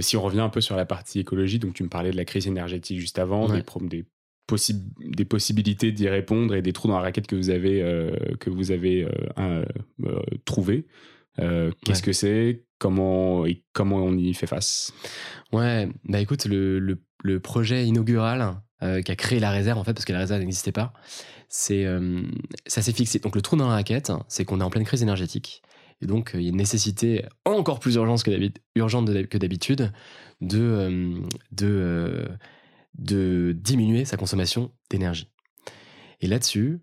[0.00, 2.24] si on revient un peu sur la partie écologie, donc tu me parlais de la
[2.24, 4.04] crise énergétique juste avant, des, des,
[5.00, 7.80] des possibilités d'y répondre et des trous dans la raquette que vous avez,
[8.40, 9.06] que vous avez
[10.44, 10.86] trouvé.
[11.36, 12.64] Qu'est-ce que c'est?
[12.78, 14.92] Comment, et comment on y fait face?
[15.52, 20.04] Ouais, bah écoute, le, le, projet inaugural qui a créé la réserve, en fait, parce
[20.04, 20.92] que la réserve n'existait pas,
[21.48, 21.86] c'est
[22.66, 23.18] ça s'est fixé.
[23.18, 25.62] Donc le trou dans la raquette, c'est qu'on est en pleine crise énergétique.
[26.00, 29.92] Et donc, il y a une nécessité encore plus urgente que d'habitude
[30.40, 31.22] de,
[31.52, 32.28] de,
[32.94, 35.30] de diminuer sa consommation d'énergie.
[36.20, 36.80] Et là-dessus,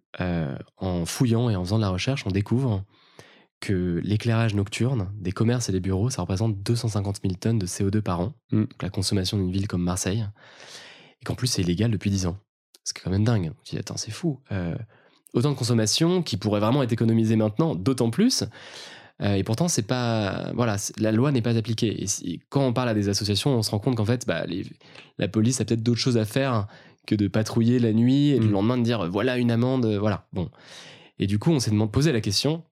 [0.77, 2.83] en fouillant et en faisant de la recherche, on découvre
[3.61, 8.01] que l'éclairage nocturne des commerces et des bureaux, ça représente 250 000 tonnes de CO2
[8.01, 8.63] par an, mm.
[8.81, 10.25] la consommation d'une ville comme Marseille,
[11.21, 12.37] et qu'en plus c'est illégal depuis 10 ans.
[12.83, 13.51] C'est quand même dingue.
[13.55, 14.41] On dit, attends, c'est fou.
[14.51, 14.75] Euh,
[15.33, 18.43] autant de consommation qui pourrait vraiment être économisée maintenant, d'autant plus.
[19.21, 22.03] Euh, et pourtant, c'est pas, voilà, la loi n'est pas appliquée.
[22.03, 24.45] Et quand on parle à des associations, on se rend compte qu'en fait, bah,
[25.17, 26.67] la police a peut-être d'autres choses à faire
[27.05, 28.51] que de patrouiller la nuit et le mm.
[28.51, 30.27] lendemain de dire voilà une amende, voilà.
[30.33, 30.49] Bon.
[31.19, 32.63] Et du coup, on s'est posé la question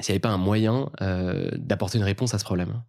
[0.00, 2.82] s'il n'y avait pas un moyen euh, d'apporter une réponse à ce problème.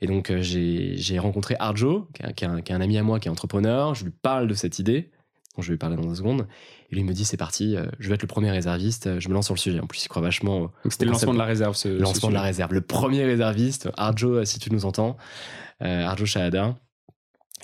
[0.00, 3.94] Et donc, euh, j'ai rencontré Arjo, qui est, un, ami à moi, qui est entrepreneur.
[3.94, 5.10] Je lui parle de cette idée,
[5.56, 6.46] dont je vais parler dans deux secondes.
[6.90, 9.34] Et lui me dit c'est parti, euh, je vais être le premier réserviste, je me
[9.34, 9.80] lance sur le sujet.
[9.80, 10.70] En plus, il croit vachement.
[10.88, 11.88] C'était le lancement de la réserve, ce.
[11.88, 12.72] Le lancement de la réserve.
[12.72, 15.16] Le premier réserviste, Arjo, si tu nous entends,
[15.80, 16.74] Arjo Shahada.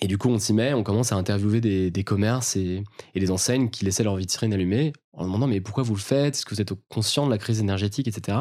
[0.02, 2.82] Et du coup, on s'y met, on commence à interviewer des, commerces et,
[3.14, 6.36] et, des enseignes qui laissaient leur vitrine allumée en demandant mais pourquoi vous le faites?
[6.36, 8.38] Est-ce que vous êtes conscient de la crise énergétique, etc.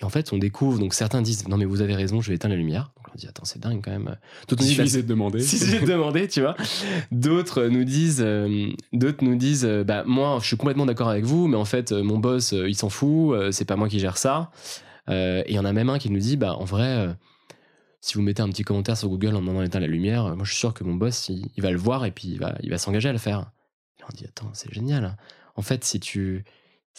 [0.00, 2.36] Et en fait, on découvre, donc certains disent non mais vous avez raison, je vais
[2.36, 2.92] éteindre la lumière.
[3.12, 4.16] On dit attends c'est dingue quand même.
[4.48, 5.40] D'autres nous disent bah, de demander.
[5.48, 6.56] Si j'ai demandé, tu vois.
[7.12, 11.24] D'autres nous disent, euh, d'autres nous disent euh, bah moi je suis complètement d'accord avec
[11.24, 14.18] vous, mais en fait euh, mon boss il s'en fout, c'est pas moi qui gère
[14.18, 14.50] ça.
[15.08, 17.14] et il y en a même un qui nous dit bah en vrai
[18.00, 20.50] si vous mettez un petit commentaire sur Google en demandant d'éteindre la lumière, moi je
[20.50, 22.78] suis sûr que mon boss il, va le voir et puis il va, il va
[22.78, 23.50] s'engager à le faire.
[23.98, 25.16] Et on dit attends c'est génial.
[25.56, 26.44] En fait si tu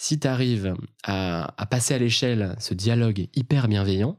[0.00, 4.18] si tu arrives à, passer à l'échelle ce dialogue hyper bienveillant,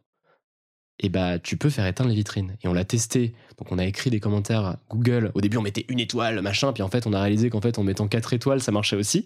[1.02, 2.56] et bah, tu peux faire éteindre les vitrines.
[2.62, 3.34] Et on l'a testé.
[3.58, 5.32] Donc, on a écrit des commentaires Google.
[5.34, 6.72] Au début, on mettait une étoile, machin.
[6.74, 9.26] Puis en fait, on a réalisé qu'en fait, en mettant quatre étoiles, ça marchait aussi.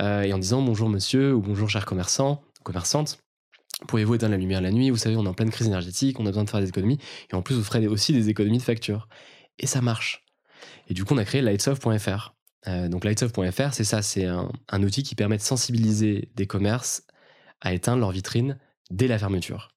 [0.00, 3.18] Euh, et en disant bonjour monsieur ou bonjour cher commerçant, commerçante.
[3.86, 4.90] Pouvez-vous éteindre la lumière la nuit?
[4.90, 6.98] Vous savez, on est en pleine crise énergétique, on a besoin de faire des économies.
[7.30, 9.08] Et en plus, vous ferez aussi des économies de facture.
[9.58, 10.24] Et ça marche.
[10.88, 12.34] Et du coup, on a créé lightsoft.fr.
[12.68, 17.04] Euh, donc lightsoft.fr, c'est ça, c'est un, outil qui permet de sensibiliser des commerces
[17.60, 18.58] à éteindre leur vitrine
[18.90, 19.75] dès la fermeture.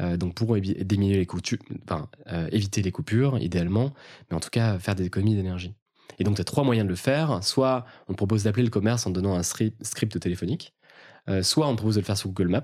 [0.00, 3.94] Euh, donc pour diminuer les coupures, enfin, euh, éviter les coupures idéalement,
[4.30, 5.74] mais en tout cas faire des économies d'énergie.
[6.18, 7.42] Et donc tu as trois moyens de le faire.
[7.42, 10.74] Soit on te propose d'appeler le commerce en donnant un script, téléphonique,
[11.42, 12.62] soit on te propose de le faire sur Google Maps.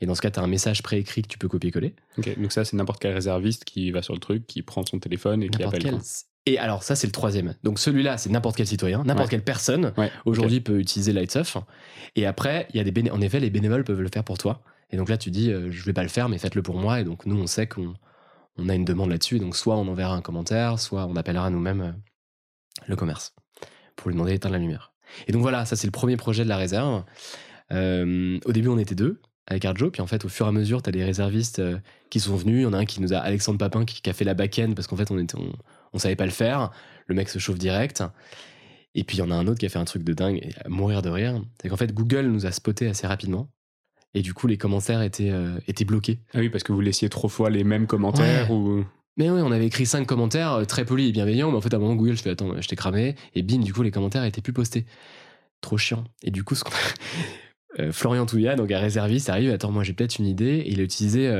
[0.00, 1.94] Et dans ce cas, tu as un message préécrit que tu peux copier-coller.
[2.36, 5.42] donc ça, c'est n'importe quel réserviste qui va sur le truc, qui prend son téléphone
[5.42, 5.98] et qui appelle.
[6.46, 7.54] Et alors ça c'est le troisième.
[7.64, 9.92] Donc celui-là c'est n'importe quel citoyen, n'importe quelle personne
[10.24, 11.58] aujourd'hui peut utiliser Lightsoft.
[12.14, 14.62] Et après il y a des en effet les bénévoles peuvent le faire pour toi.
[14.90, 17.00] Et donc là tu dis euh, je vais pas le faire mais faites-le pour moi.
[17.00, 17.94] Et donc nous on sait qu'on
[18.56, 19.38] on a une demande là-dessus.
[19.38, 21.92] Donc soit on enverra un commentaire, soit on appellera nous-mêmes euh,
[22.86, 23.34] le commerce
[23.96, 24.92] pour lui demander d'éteindre la lumière.
[25.26, 27.04] Et donc voilà ça c'est le premier projet de la réserve.
[27.72, 30.52] Euh, au début on était deux avec Arjo, puis en fait au fur et à
[30.52, 31.62] mesure tu as des réservistes
[32.10, 32.60] qui sont venus.
[32.60, 34.72] Il y en a un qui nous a Alexandre Papin qui, a fait la back-end
[34.74, 35.36] parce qu'en fait on était
[35.92, 36.70] on savait pas le faire.
[37.06, 38.02] Le mec se chauffe direct.
[38.96, 40.38] Et puis il y en a un autre qui a fait un truc de dingue,
[40.38, 41.40] et à mourir de rire.
[41.60, 43.52] C'est qu'en fait, Google nous a spoté assez rapidement.
[44.16, 46.20] Et du coup, les commentaires étaient, euh, étaient bloqués.
[46.32, 48.82] Ah oui, parce que vous laissiez trop fois les mêmes commentaires ou...
[49.18, 51.72] Mais oui, on avait écrit cinq commentaires euh, très polis et bienveillants, mais en fait,
[51.74, 53.14] à un moment, Google, je fais attends, je t'ai cramé.
[53.34, 54.86] Et bim, du coup, les commentaires étaient plus postés.
[55.60, 56.04] Trop chiant.
[56.22, 56.64] Et du coup, ce
[57.78, 60.80] euh, Florian Touya, donc un réserviste, arrive, attends, moi j'ai peut-être une idée, et il
[60.80, 61.30] a utilisé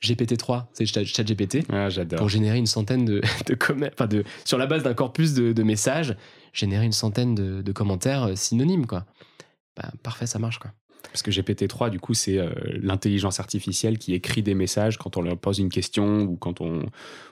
[0.00, 3.58] GPT-3, c'est ChatGPT, ah, pour générer une centaine de, de,
[3.92, 6.16] enfin de sur la base d'un corpus de, messages,
[6.52, 9.06] générer une centaine de, commentaires synonymes, quoi.
[9.76, 10.72] Bah, parfait, ça marche, quoi.
[11.08, 15.22] Parce que GPT-3, du coup, c'est euh, l'intelligence artificielle qui écrit des messages quand on
[15.22, 16.86] leur pose une question ou quand on,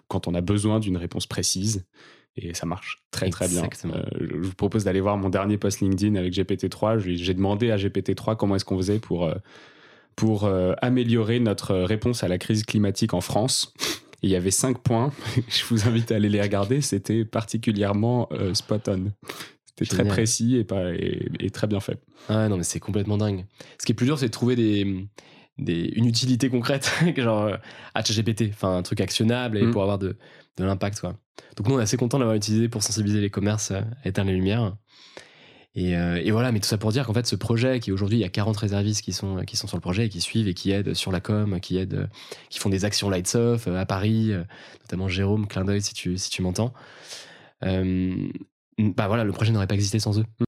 [0.08, 1.84] quand on a besoin d'une réponse précise.
[2.36, 3.68] Et ça marche très très bien.
[3.86, 6.98] Euh, je vous propose d'aller voir mon dernier post LinkedIn avec GPT-3.
[6.98, 9.32] J'ai demandé à GPT-3 comment est-ce qu'on faisait pour
[10.16, 13.74] pour euh, améliorer notre réponse à la crise climatique en France.
[14.22, 15.12] il y avait cinq points.
[15.48, 16.80] Je vous invite à aller les regarder.
[16.82, 19.10] C'était particulièrement spot on.
[19.80, 21.98] C'était très précis et, pas, et, très bien fait.
[22.28, 23.46] Ah non, mais c'est complètement dingue.
[23.78, 25.06] Ce qui est plus dur, c'est de trouver des,
[25.58, 27.56] des, une utilité concrète, genre euh,
[27.94, 29.70] HGPT, enfin un truc actionnable et mm.
[29.70, 30.18] pour avoir de,
[30.58, 31.02] de l'impact.
[31.56, 34.36] Donc nous, on est assez content d'avoir utilisé pour sensibiliser les commerces à éteindre les
[34.36, 34.76] lumières.
[35.76, 38.20] Et, et, voilà, mais tout ça pour dire qu'en fait, ce projet, qui aujourd'hui, il
[38.20, 40.54] y a 40 réservistes qui sont, qui sont sur le projet et qui suivent et
[40.54, 42.10] qui aident sur la com, qui aident,
[42.48, 44.32] qui font des actions Lights Off à Paris,
[44.82, 46.74] notamment Jérôme, clin d'œil si tu, si tu m'entends.
[48.96, 50.24] Bah voilà, le projet n'aurait pas existé sans eux.